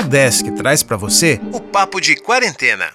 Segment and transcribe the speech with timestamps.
[0.00, 2.86] Nordesc traz para você o Papo de Quarentena.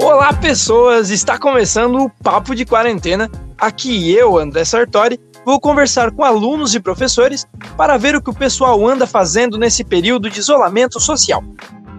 [0.00, 1.10] Olá, pessoas!
[1.10, 3.28] Está começando o Papo de Quarentena.
[3.58, 7.44] Aqui eu, André Sartori, vou conversar com alunos e professores
[7.76, 11.42] para ver o que o pessoal anda fazendo nesse período de isolamento social.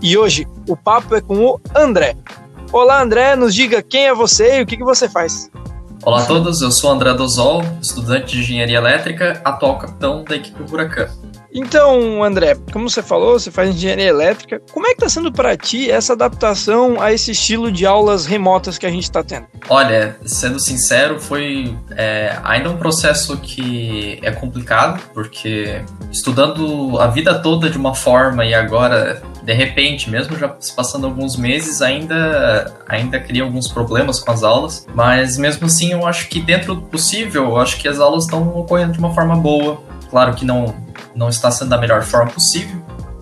[0.02, 2.16] E hoje o papo é com o André.
[2.71, 5.52] Olá, André, nos diga quem é você e o que, que você faz.
[6.05, 10.64] Olá a todos, eu sou André Dosol, estudante de engenharia elétrica, atual capitão da equipe
[10.64, 11.09] Huracan.
[11.53, 14.59] Então, André, como você falou, você faz engenharia elétrica.
[14.71, 18.77] Como é que está sendo para ti essa adaptação a esse estilo de aulas remotas
[18.77, 19.45] que a gente está tendo?
[19.70, 27.38] Olha, sendo sincero, foi é, ainda um processo que é complicado, porque estudando a vida
[27.39, 33.20] toda de uma forma e agora, de repente, mesmo já passando alguns meses, ainda, ainda
[33.20, 34.88] cria alguns problemas com as aulas.
[34.95, 38.58] Mas mesmo assim, eu acho que dentro do possível, eu acho que as aulas estão
[38.58, 40.76] ocorrendo de uma forma boa Claro que não,
[41.16, 42.80] não está sendo da melhor forma possível,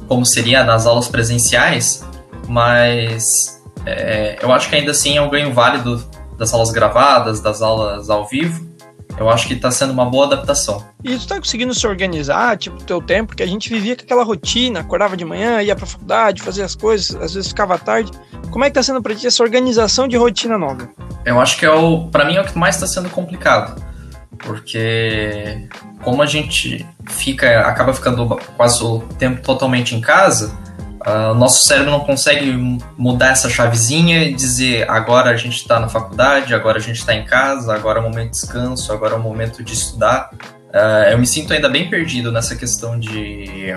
[0.10, 2.06] como seria nas aulas presenciais,
[2.50, 6.06] mas é, eu acho que ainda assim é um ganho válido
[6.38, 8.70] das aulas gravadas, das aulas ao vivo.
[9.18, 10.86] Eu acho que está sendo uma boa adaptação.
[11.02, 14.26] E tu está conseguindo se organizar, tipo, teu tempo, porque a gente vivia com aquela
[14.26, 18.12] rotina, acordava de manhã, ia para a faculdade, fazia as coisas, às vezes ficava tarde.
[18.50, 20.90] Como é que está sendo para ti essa organização de rotina nova?
[21.24, 23.91] Eu acho que é o, para mim é o que mais está sendo complicado
[24.44, 25.68] porque
[26.04, 30.58] como a gente fica acaba ficando quase o tempo totalmente em casa,
[31.06, 32.52] uh, nosso cérebro não consegue
[32.98, 37.14] mudar essa chavezinha e dizer agora a gente está na faculdade, agora a gente está
[37.14, 40.32] em casa, agora é o momento de descanso, agora é o momento de estudar.
[40.70, 43.76] Uh, eu me sinto ainda bem perdido nessa questão de,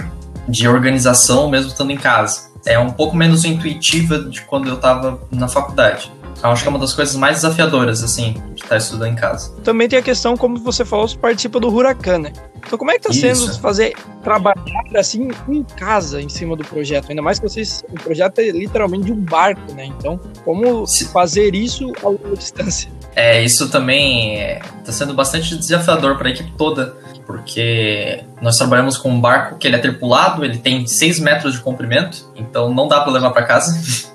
[0.48, 2.52] de organização, mesmo estando em casa.
[2.64, 6.10] É um pouco menos intuitiva de quando eu estava na faculdade.
[6.42, 9.54] Eu acho que é uma das coisas mais desafiadoras, assim, estar estudando em casa.
[9.62, 12.32] Também tem a questão, como você falou, você participa do Huracan, né?
[12.66, 13.20] Então como é que tá Isso.
[13.20, 17.10] sendo fazer trabalhar assim em casa em cima do projeto?
[17.10, 17.84] Ainda mais que vocês.
[17.88, 19.84] O projeto é literalmente de um barco, né?
[19.84, 21.06] Então, como Se...
[21.06, 22.90] fazer isso a longa distância?
[23.14, 24.40] É, isso também
[24.80, 26.96] está sendo bastante desafiador para a equipe toda,
[27.26, 31.60] porque nós trabalhamos com um barco que ele é tripulado, ele tem 6 metros de
[31.60, 34.14] comprimento, então não dá para levar para casa.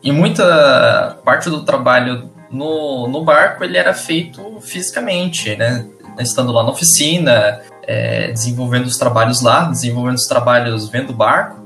[0.00, 5.86] E muita parte do trabalho no, no barco ele era feito fisicamente, né?
[6.18, 11.58] Estando lá na oficina, é, desenvolvendo os trabalhos lá, desenvolvendo os trabalhos vendo o barco.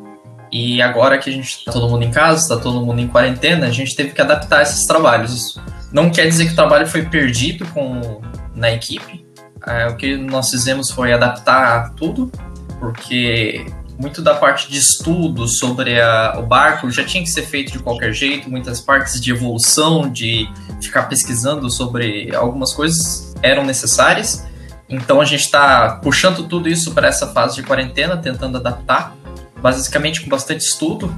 [0.50, 3.66] E agora que a gente está todo mundo em casa, está todo mundo em quarentena,
[3.66, 5.59] a gente teve que adaptar esses trabalhos.
[5.91, 8.20] Não quer dizer que o trabalho foi perdido com,
[8.54, 9.26] na equipe.
[9.66, 12.31] É, o que nós fizemos foi adaptar tudo,
[12.78, 13.64] porque
[14.02, 17.78] muito da parte de estudo sobre a, o barco já tinha que ser feito de
[17.78, 20.50] qualquer jeito, muitas partes de evolução, de
[20.82, 24.44] ficar pesquisando sobre algumas coisas eram necessárias.
[24.88, 29.16] Então a gente está puxando tudo isso para essa fase de quarentena, tentando adaptar,
[29.62, 31.14] basicamente com bastante estudo,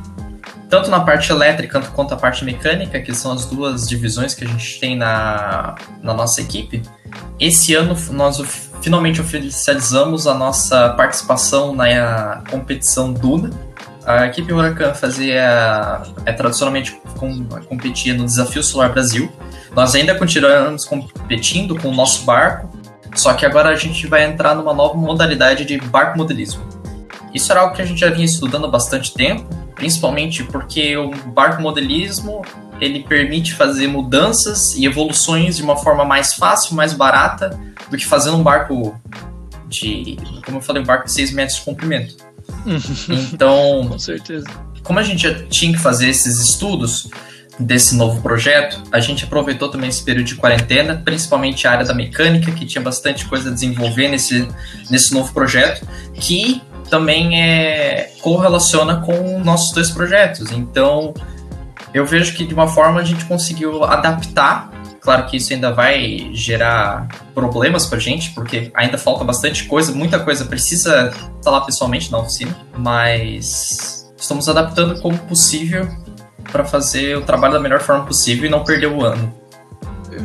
[0.68, 4.46] tanto na parte elétrica quanto a parte mecânica, que são as duas divisões que a
[4.46, 6.82] gente tem na, na nossa equipe.
[7.40, 8.38] Esse ano nós
[8.84, 13.50] finalmente oficializamos a nossa participação na competição Duna.
[14.04, 19.32] A equipe Huracan fazia, é, tradicionalmente com, competia no Desafio Solar Brasil.
[19.74, 22.68] Nós ainda continuamos competindo com o nosso barco,
[23.14, 26.62] só que agora a gente vai entrar numa nova modalidade de barco modelismo.
[27.32, 31.10] Isso era algo que a gente já vinha estudando há bastante tempo, principalmente porque o
[31.28, 32.42] barco modelismo
[32.82, 37.58] ele permite fazer mudanças e evoluções de uma forma mais fácil, mais barata
[37.90, 38.98] do que fazer um barco
[39.68, 42.16] de, como eu falei, um barco de 6 metros de comprimento.
[43.32, 44.46] Então, com certeza.
[44.82, 47.08] Como a gente já tinha que fazer esses estudos
[47.58, 51.94] desse novo projeto, a gente aproveitou também esse período de quarentena, principalmente a área da
[51.94, 54.46] mecânica, que tinha bastante coisa a desenvolver nesse,
[54.90, 60.50] nesse novo projeto, que também é, correlaciona com nossos dois projetos.
[60.52, 61.14] Então,
[61.92, 64.70] eu vejo que de uma forma a gente conseguiu adaptar.
[65.04, 70.18] Claro que isso ainda vai gerar problemas pra gente, porque ainda falta bastante coisa, muita
[70.18, 75.86] coisa precisa estar lá pessoalmente na oficina, mas estamos adaptando como possível
[76.50, 79.30] para fazer o trabalho da melhor forma possível e não perder o ano.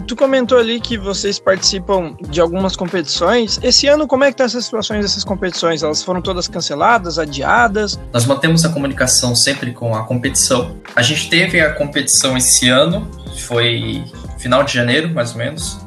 [0.07, 3.59] Tu comentou ali que vocês participam de algumas competições.
[3.61, 5.83] Esse ano, como é que tá essas situações dessas competições?
[5.83, 7.99] Elas foram todas canceladas, adiadas?
[8.13, 10.77] Nós mantemos a comunicação sempre com a competição.
[10.95, 14.05] A gente teve a competição esse ano, foi
[14.39, 15.79] final de janeiro, mais ou menos.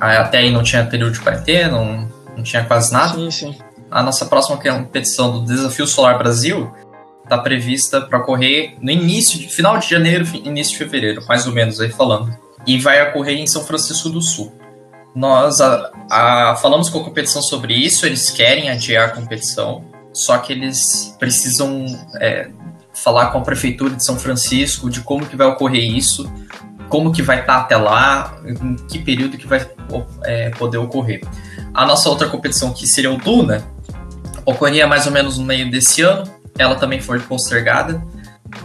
[0.00, 3.14] Até aí não tinha período de quarentena, não, não tinha quase nada.
[3.14, 3.58] Sim, sim.
[3.90, 6.72] A nossa próxima competição do Desafio Solar Brasil
[7.22, 11.80] está prevista para ocorrer no início, final de janeiro, início de fevereiro, mais ou menos
[11.80, 14.52] aí falando e vai ocorrer em São Francisco do Sul.
[15.14, 19.84] Nós a, a, falamos com a competição sobre isso, eles querem adiar a competição.
[20.12, 21.86] só que eles precisam
[22.20, 22.48] é,
[22.92, 26.30] falar com a prefeitura de São Francisco de como que vai ocorrer isso,
[26.88, 29.66] como que vai estar até lá, em que período que vai
[30.24, 31.22] é, poder ocorrer.
[31.72, 33.64] A nossa outra competição, que seria o Duna,
[34.44, 38.02] ocorria mais ou menos no meio desse ano, ela também foi postergada.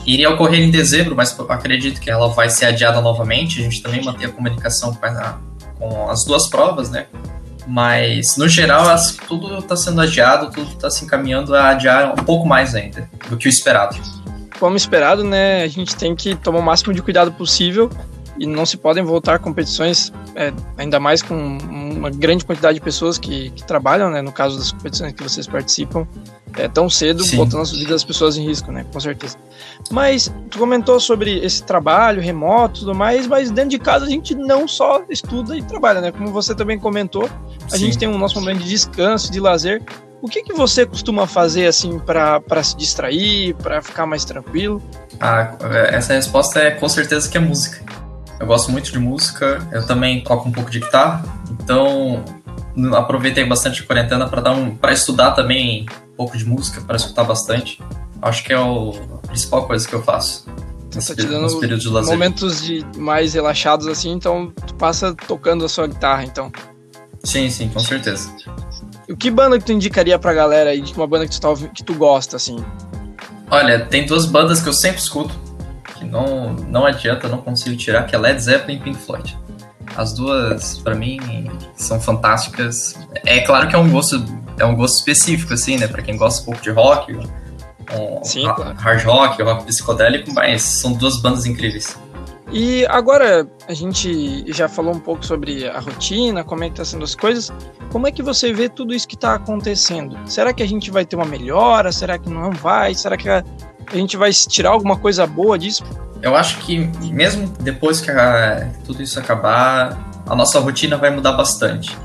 [0.06, 3.60] Iria ocorrer em dezembro, mas acredito que ela vai ser adiada novamente.
[3.60, 5.38] A gente também mantém a comunicação com, a,
[5.78, 7.08] com as duas provas, né?
[7.66, 12.24] Mas, no geral, as, tudo está sendo adiado, tudo está se encaminhando a adiar um
[12.24, 13.96] pouco mais ainda do que o esperado.
[14.60, 15.64] Como esperado, né?
[15.64, 17.90] A gente tem que tomar o máximo de cuidado possível
[18.40, 23.18] e não se podem voltar competições, é, ainda mais com uma grande quantidade de pessoas
[23.18, 26.08] que, que, trabalham, né, no caso das competições que vocês participam,
[26.56, 27.36] é, tão cedo, Sim.
[27.36, 29.38] botando as vidas das pessoas em risco, né, com certeza.
[29.92, 34.10] Mas tu comentou sobre esse trabalho remoto e tudo mais, mas dentro de casa a
[34.10, 37.30] gente não só estuda e trabalha, né, como você também comentou,
[37.66, 37.78] a Sim.
[37.80, 39.84] gente tem um nosso momento de descanso, de lazer,
[40.22, 44.82] o que, que você costuma fazer assim para se distrair, para ficar mais tranquilo?
[45.20, 45.56] Ah,
[45.90, 47.84] essa resposta é com certeza que é música.
[48.40, 52.24] Eu gosto muito de música, eu também toco um pouco de guitarra, então
[52.96, 56.96] aproveitei bastante a quarentena para dar um para estudar também um pouco de música, para
[56.96, 57.82] escutar bastante.
[58.22, 58.94] Acho que é o,
[59.24, 60.46] a principal coisa que eu faço.
[60.94, 62.12] Nos, tá te dando períodos de lazer.
[62.12, 66.52] momentos de mais relaxados assim, então tu passa tocando a sua guitarra, então.
[67.24, 68.34] Sim, sim, com certeza.
[69.18, 71.94] Que banda que tu indicaria pra galera aí, uma banda que tu, tá, que tu
[71.96, 72.64] gosta, assim?
[73.50, 75.34] Olha, tem duas bandas que eu sempre escuto
[76.00, 79.38] que não, não adianta, não consigo tirar, que é Led Zeppelin e Pink Floyd.
[79.96, 81.20] As duas, para mim,
[81.76, 82.96] são fantásticas.
[83.26, 84.24] É claro que é um gosto,
[84.58, 85.88] é um gosto específico, assim, né?
[85.88, 88.76] Pra quem gosta um pouco de rock, um Sim, claro.
[88.76, 91.98] hard rock, rock psicodélico, mas são duas bandas incríveis.
[92.52, 96.86] E agora a gente já falou um pouco sobre a rotina, como é que tá
[96.86, 97.52] sendo as coisas.
[97.92, 100.18] Como é que você vê tudo isso que está acontecendo?
[100.26, 101.92] Será que a gente vai ter uma melhora?
[101.92, 102.96] Será que não vai?
[102.96, 103.44] Será que a,
[103.92, 105.84] a gente vai tirar alguma coisa boa disso?
[106.22, 106.78] Eu acho que
[107.12, 111.96] mesmo depois que a, tudo isso acabar, a nossa rotina vai mudar bastante.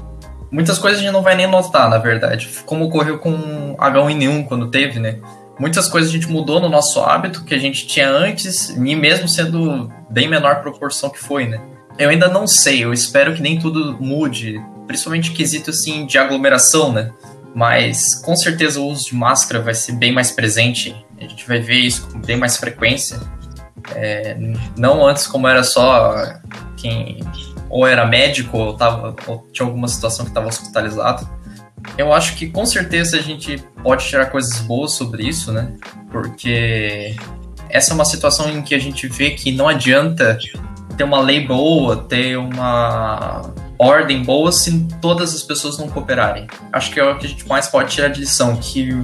[0.51, 2.49] Muitas coisas a gente não vai nem notar, na verdade.
[2.67, 5.19] Como ocorreu com H1N1 quando teve, né?
[5.59, 9.29] Muitas coisas a gente mudou no nosso hábito que a gente tinha antes, e mesmo
[9.29, 11.61] sendo bem menor proporção que foi, né?
[11.99, 16.93] Eu ainda não sei, eu espero que nem tudo mude, principalmente quesito assim de aglomeração,
[16.93, 17.13] né?
[17.55, 21.61] Mas com certeza o uso de máscara vai ser bem mais presente a gente vai
[21.61, 23.21] ver isso com bem mais frequência.
[23.95, 24.37] É,
[24.77, 26.39] não antes como era só
[26.77, 27.21] quem
[27.69, 31.29] ou era médico ou, tava, ou tinha alguma situação que estava hospitalizado.
[31.97, 35.73] Eu acho que com certeza a gente pode tirar coisas boas sobre isso, né?
[36.11, 37.15] Porque
[37.71, 40.39] essa é uma situação em que a gente vê que não adianta
[40.97, 46.47] ter uma lei boa, ter uma ordem boa se todas as pessoas não cooperarem.
[46.73, 48.97] Acho que é o que a gente mais pode tirar de lição, que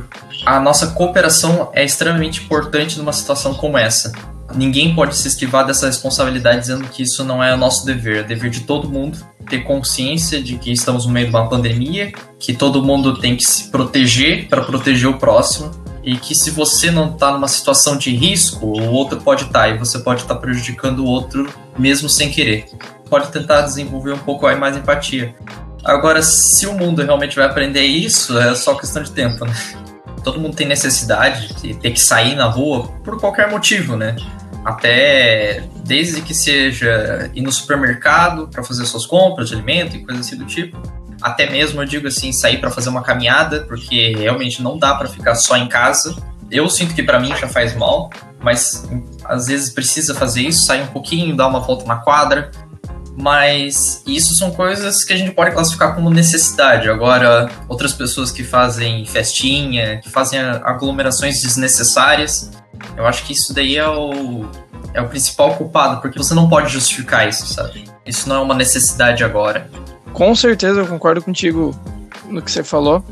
[0.47, 4.13] a nossa cooperação é extremamente importante numa situação como essa.
[4.55, 8.51] Ninguém pode se esquivar dessa responsabilidade dizendo que isso não é nosso dever, é dever
[8.51, 9.19] de todo mundo
[9.49, 13.45] ter consciência de que estamos no meio de uma pandemia, que todo mundo tem que
[13.45, 15.71] se proteger para proteger o próximo
[16.03, 19.69] e que se você não está numa situação de risco, o outro pode estar tá,
[19.69, 22.67] e você pode estar tá prejudicando o outro mesmo sem querer.
[23.09, 25.35] Pode tentar desenvolver um pouco aí mais empatia.
[25.85, 29.55] Agora, se o mundo realmente vai aprender isso, é só questão de tempo, né?
[30.23, 34.17] Todo mundo tem necessidade de ter que sair na rua por qualquer motivo, né?
[34.65, 40.25] Até desde que seja ir no supermercado para fazer suas compras de alimento e coisas
[40.25, 40.81] assim do tipo
[41.21, 45.07] até mesmo eu digo assim, sair para fazer uma caminhada, porque realmente não dá para
[45.07, 46.17] ficar só em casa.
[46.51, 48.09] Eu sinto que para mim já faz mal,
[48.41, 48.89] mas
[49.25, 52.51] às vezes precisa fazer isso, sair um pouquinho, dar uma volta na quadra.
[53.19, 56.89] Mas isso são coisas que a gente pode classificar como necessidade.
[56.89, 62.51] Agora, outras pessoas que fazem festinha, que fazem aglomerações desnecessárias,
[62.97, 64.49] eu acho que isso daí é o,
[64.95, 67.85] é o principal culpado, porque você não pode justificar isso, sabe?
[68.05, 69.71] Isso não é uma necessidade agora.
[70.13, 71.75] Com certeza eu concordo contigo
[72.29, 73.05] no que você falou.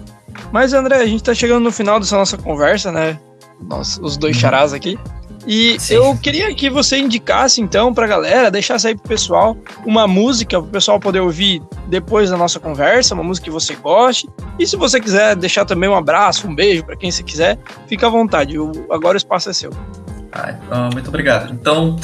[0.53, 3.19] Mas, André, a gente tá chegando no final dessa nossa conversa, né?
[3.61, 4.41] Nós, os dois uhum.
[4.41, 4.99] charás aqui.
[5.47, 5.95] E Sim.
[5.95, 9.57] eu queria que você indicasse, então, pra galera, deixasse aí pro pessoal
[9.87, 14.29] uma música pro pessoal poder ouvir depois da nossa conversa, uma música que você goste.
[14.59, 18.07] E se você quiser deixar também um abraço, um beijo para quem você quiser, fica
[18.07, 18.57] à vontade.
[18.91, 19.71] agora o espaço é seu.
[20.33, 21.53] Ah, muito obrigado.
[21.53, 21.97] Então,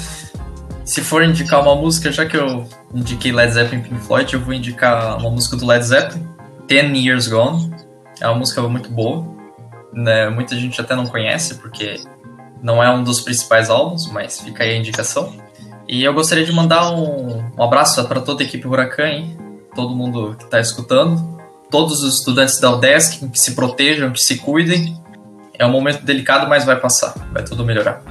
[0.84, 4.52] se for indicar uma música, já que eu indiquei Led Zeppelin Pink Floyd, eu vou
[4.52, 6.26] indicar uma música do Led Zeppelin,
[6.66, 7.74] Ten Years Gone.
[8.20, 9.26] É uma música muito boa.
[9.92, 10.28] Né?
[10.28, 12.00] Muita gente até não conhece, porque
[12.62, 15.32] não é um dos principais álbuns, mas fica aí a indicação.
[15.86, 19.24] E eu gostaria de mandar um, um abraço para toda a equipe Huracan,
[19.74, 21.38] todo mundo que está escutando,
[21.70, 24.98] todos os estudantes da UDESC, que se protejam, que se cuidem,
[25.56, 27.14] É um momento delicado, mas vai passar.
[27.32, 28.02] Vai tudo melhorar.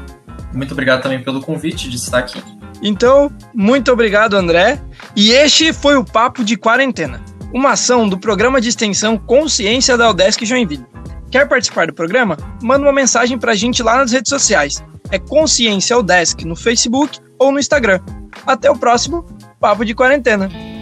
[0.53, 2.41] Muito obrigado também pelo convite de estar aqui.
[2.81, 4.79] Então, muito obrigado, André.
[5.15, 7.21] E este foi o Papo de Quarentena,
[7.53, 10.85] uma ação do programa de extensão Consciência da Udesc Joinville.
[11.31, 12.37] Quer participar do programa?
[12.61, 14.83] Manda uma mensagem para a gente lá nas redes sociais.
[15.09, 17.99] É Consciência Udesc no Facebook ou no Instagram.
[18.45, 19.25] Até o próximo
[19.59, 20.72] Papo de Quarentena.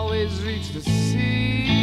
[0.00, 1.79] always reach the sea.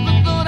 [0.00, 0.47] never thought